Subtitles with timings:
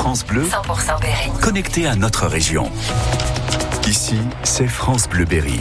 [0.00, 1.30] France Bleu, 100% Berry.
[1.42, 2.70] connecté à notre région.
[3.86, 5.60] Ici, c'est France Bleu Berry.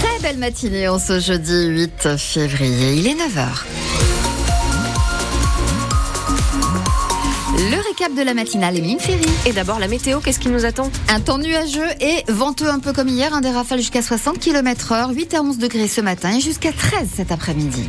[0.00, 2.92] Très belle matinée en ce jeudi 8 février.
[2.92, 3.46] Il est 9h.
[7.56, 9.24] Le récap de la matinale, Emeline Ferry.
[9.46, 10.90] Et d'abord la météo, qu'est-ce qui nous attend?
[11.08, 14.92] Un temps nuageux et venteux un peu comme hier, un des rafales jusqu'à 60 km
[14.92, 17.88] heure, 8 à 11 degrés ce matin et jusqu'à 13 cet après-midi.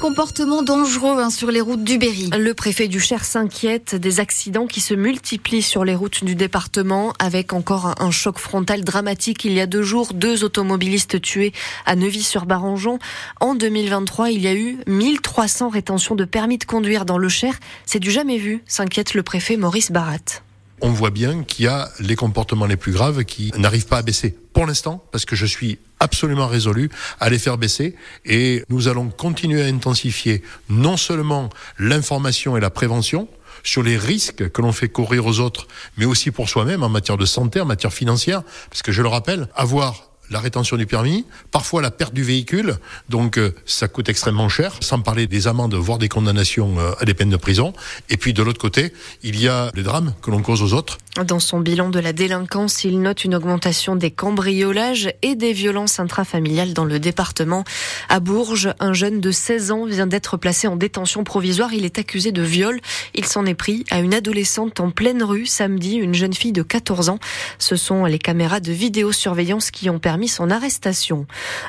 [0.00, 2.30] Comportements dangereux hein, sur les routes du Berry.
[2.36, 7.12] Le préfet du Cher s'inquiète des accidents qui se multiplient sur les routes du département
[7.18, 9.44] avec encore un, un choc frontal dramatique.
[9.44, 11.52] Il y a deux jours, deux automobilistes tués
[11.86, 12.98] à Neuvy-sur-Barangeon.
[13.40, 17.58] En 2023, il y a eu 1300 rétentions de permis de conduire dans le Cher.
[17.86, 20.42] C'est du jamais vu, s'inquiète le préfet Maurice Barat.
[20.82, 24.02] On voit bien qu'il y a les comportements les plus graves qui n'arrivent pas à
[24.02, 24.36] baisser.
[24.52, 26.90] Pour l'instant, parce que je suis absolument résolu
[27.20, 32.70] à les faire baisser et nous allons continuer à intensifier non seulement l'information et la
[32.70, 33.28] prévention,
[33.64, 37.16] sur les risques que l'on fait courir aux autres, mais aussi pour soi-même en matière
[37.16, 41.24] de santé, en matière financière, parce que je le rappelle, avoir la rétention du permis,
[41.50, 42.76] parfois la perte du véhicule,
[43.08, 47.04] donc euh, ça coûte extrêmement cher, sans parler des amendes, voire des condamnations euh, à
[47.04, 47.72] des peines de prison.
[48.08, 50.98] Et puis de l'autre côté, il y a les drames que l'on cause aux autres.
[51.26, 56.00] Dans son bilan de la délinquance, il note une augmentation des cambriolages et des violences
[56.00, 57.64] intrafamiliales dans le département.
[58.08, 61.74] À Bourges, un jeune de 16 ans vient d'être placé en détention provisoire.
[61.74, 62.80] Il est accusé de viol.
[63.14, 66.62] Il s'en est pris à une adolescente en pleine rue samedi, une jeune fille de
[66.62, 67.18] 14 ans.
[67.58, 71.26] Ce sont les caméras de vidéosurveillance qui ont permis son arrestation.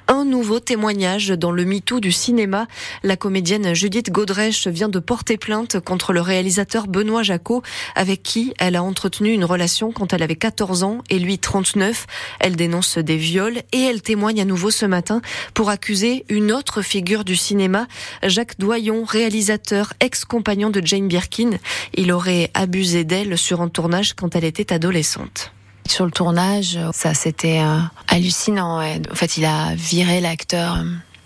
[0.08, 2.68] Un nouveau témoignage dans le MeToo du cinéma.
[3.04, 7.64] La comédienne Judith Godrèche vient de porter plainte contre le réalisateur Benoît Jacot,
[7.96, 12.08] avec qui elle a entretenu une relation quand elle avait 14 ans et lui 39.
[12.40, 15.22] Elle dénonce des viols et elle témoigne à nouveau ce matin
[15.54, 17.88] pour accuser une autre figure du cinéma,
[18.24, 21.52] Jacques Doyon, réalisateur, ex-compagnon de Jane Birkin.
[21.94, 25.53] Il aurait abusé d'elle sur un tournage quand elle était adolescente.
[25.88, 28.80] Sur le tournage, ça c'était euh, hallucinant.
[28.80, 29.02] ouais.
[29.12, 30.84] En fait, il a viré l'acteur euh,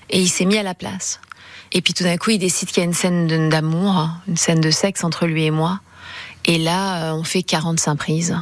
[0.09, 1.19] et il s'est mis à la place.
[1.71, 4.61] Et puis tout d'un coup, il décide qu'il y a une scène d'amour, une scène
[4.61, 5.79] de sexe entre lui et moi.
[6.45, 8.37] Et là, euh, on fait 45 prises.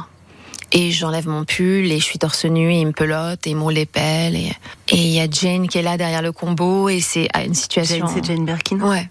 [0.72, 3.56] Et j'enlève mon pull et je suis torse nu et il me pelote et il
[3.56, 4.34] me roule les pelles.
[4.36, 4.52] Et
[4.88, 7.54] et il y a Jane qui est là derrière le combo et c'est ah, une
[7.54, 8.06] situation.
[8.06, 8.80] Jane, c'est Jane Birkin.
[8.80, 9.08] Ouais.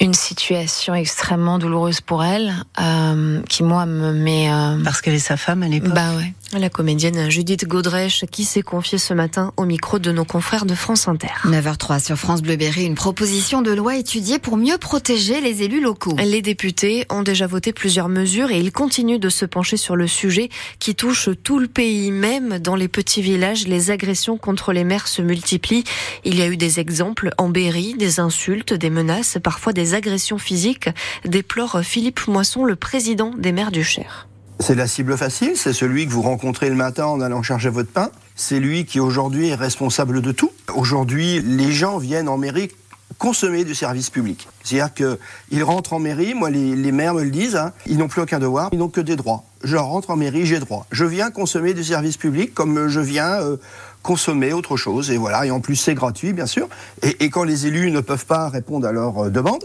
[0.00, 4.50] Une situation extrêmement douloureuse pour elle, euh, qui moi me met.
[4.50, 5.92] euh, Parce qu'elle est sa femme à l'époque.
[5.94, 6.32] bah ouais.
[6.58, 10.74] La comédienne Judith Godrèche qui s'est confiée ce matin au micro de nos confrères de
[10.74, 11.28] France Inter.
[11.44, 15.80] 9h03 sur France Bleu Berry, une proposition de loi étudiée pour mieux protéger les élus
[15.80, 16.16] locaux.
[16.18, 20.08] Les députés ont déjà voté plusieurs mesures et ils continuent de se pencher sur le
[20.08, 20.48] sujet
[20.80, 22.10] qui touche tout le pays.
[22.10, 25.84] Même dans les petits villages, les agressions contre les maires se multiplient.
[26.24, 30.38] Il y a eu des exemples en Berry, des insultes, des menaces, parfois des agressions
[30.38, 30.88] physiques,
[31.24, 34.26] déplore Philippe Moisson, le président des maires du Cher.
[34.60, 37.90] C'est la cible facile, c'est celui que vous rencontrez le matin en allant chercher votre
[37.90, 38.10] pain.
[38.36, 40.50] C'est lui qui aujourd'hui est responsable de tout.
[40.74, 42.68] Aujourd'hui, les gens viennent en mairie
[43.16, 44.48] consommer du service public.
[44.62, 48.20] C'est-à-dire qu'ils rentrent en mairie, moi les, maires me le disent, hein, ils n'ont plus
[48.20, 49.44] aucun devoir, ils n'ont que des droits.
[49.64, 50.86] Je rentre en mairie, j'ai droit.
[50.92, 53.56] Je viens consommer du service public comme je viens euh,
[54.02, 55.10] consommer autre chose.
[55.10, 56.68] Et voilà, et en plus c'est gratuit bien sûr.
[57.02, 59.64] Et, et quand les élus ne peuvent pas répondre à leurs euh, demandes,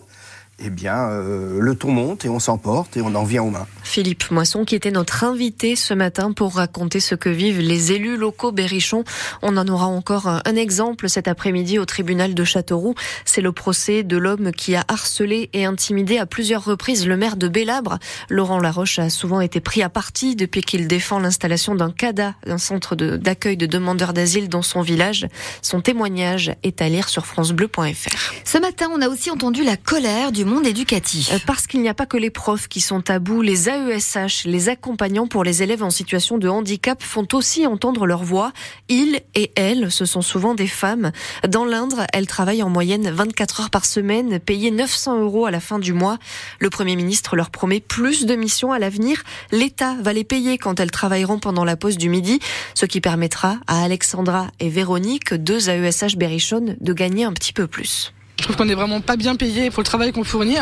[0.60, 3.68] eh bien euh, le ton monte et on s'emporte et on en vient aux mains.
[3.84, 8.18] Philippe Moisson, qui était notre invité ce matin pour raconter ce que vivent les élus
[8.18, 9.04] locaux berrichons.
[9.42, 12.96] On en aura encore un un exemple cet après-midi au tribunal de Châteauroux.
[13.26, 17.36] C'est le procès de l'homme qui a harcelé et intimidé à plusieurs reprises le maire
[17.36, 17.98] de Bélabre.
[18.30, 22.58] Laurent Laroche a souvent été pris à partie depuis qu'il défend l'installation d'un CADA, un
[22.58, 25.28] centre de- d'accueil de, demandeurs d'asile dans son village.
[25.62, 28.16] Son témoignage est à lire sur francebleu.fr.
[28.46, 31.32] Ce matin, on a aussi entendu la colère du monde éducatif.
[31.34, 34.46] Euh, Parce qu'il n'y a pas que les profs qui sont à bout, les AESH,
[34.46, 38.52] les accompagnants pour les élèves en situation de handicap font aussi entendre leur voix.
[38.90, 41.12] Ils et elles, ce sont souvent des femmes.
[41.48, 45.60] Dans l'Indre, elles travaillent en moyenne 24 heures par semaine, payées 900 euros à la
[45.60, 46.18] fin du mois.
[46.60, 49.24] Le Premier ministre leur promet plus de missions à l'avenir.
[49.52, 52.40] L'État va les payer quand elles travailleront pendant la pause du midi,
[52.74, 57.68] ce qui permettra à Alexandra et Véronique, deux AESH berrichonnes, de gagner un petit peu
[57.68, 58.15] plus.
[58.40, 60.58] Je trouve qu'on est vraiment pas bien payé pour le travail qu'on fournit.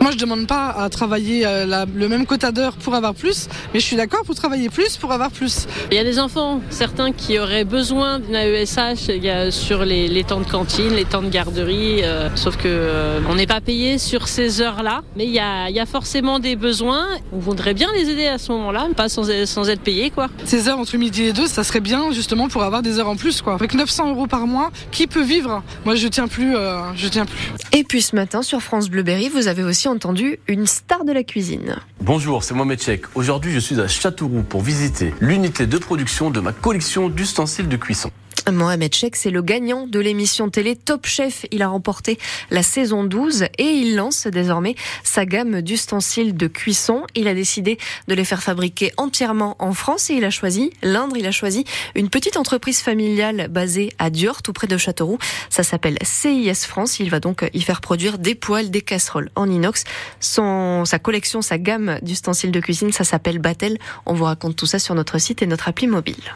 [0.00, 3.48] Moi, je demande pas à travailler euh, la- le même quota d'heures pour avoir plus,
[3.72, 5.66] mais je suis d'accord pour travailler plus pour avoir plus.
[5.90, 9.84] Il y a des enfants, certains qui auraient besoin d'une AESH il y a sur
[9.84, 13.46] les, les temps de cantine, les temps de garderie, euh, sauf que euh, on n'est
[13.48, 17.06] pas payé sur ces heures-là, mais il y a, il y a forcément des besoins.
[17.32, 20.28] On voudrait bien les aider à ce moment-là, pas sans, sans être payé quoi.
[20.44, 23.16] Ces heures entre midi et deux, ça serait bien justement pour avoir des heures en
[23.16, 23.40] plus.
[23.42, 23.54] Quoi.
[23.54, 25.62] Avec 900 euros par mois, qui peut vivre?
[25.84, 27.78] Moi, je tiens plus, euh, je tiens plus.
[27.78, 31.12] Et puis ce matin sur France Bleu Berry, vous avez aussi entendu une star de
[31.12, 31.76] la cuisine.
[32.00, 33.04] Bonjour, c'est Mohamed Chek.
[33.14, 37.76] Aujourd'hui, je suis à Châteauroux pour visiter l'unité de production de ma collection d'ustensiles de
[37.76, 38.10] cuisson.
[38.50, 41.46] Mohamed Chek, c'est le gagnant de l'émission télé Top Chef.
[41.50, 42.18] Il a remporté
[42.50, 47.04] la saison 12 et il lance désormais sa gamme d'ustensiles de cuisson.
[47.14, 51.16] Il a décidé de les faire fabriquer entièrement en France et il a choisi l'Indre.
[51.16, 51.64] Il a choisi
[51.94, 55.18] une petite entreprise familiale basée à Diort, tout près de Châteauroux.
[55.48, 57.00] Ça s'appelle CIS France.
[57.00, 59.84] Il va donc y faire produire des poêles, des casseroles en inox.
[60.20, 63.78] Son, sa collection, sa gamme d'ustensiles de cuisine, ça s'appelle Battel.
[64.06, 66.34] On vous raconte tout ça sur notre site et notre appli mobile.